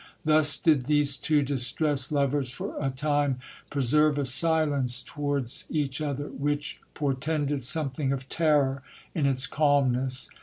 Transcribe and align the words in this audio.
Thus 0.25 0.57
did 0.57 0.85
these 0.85 1.15
two 1.15 1.43
distressed 1.43 2.11
lovers 2.11 2.49
for 2.49 2.75
a 2.83 2.89
time 2.89 3.37
preserve 3.69 4.17
a 4.17 4.25
silence 4.25 4.99
towards 4.99 5.65
each 5.69 6.01
other, 6.01 6.29
which 6.29 6.81
por 6.95 7.13
tended 7.13 7.61
something 7.61 8.11
of 8.11 8.27
terror 8.27 8.81
in 9.13 9.27
its 9.27 9.45
calmness. 9.45 10.27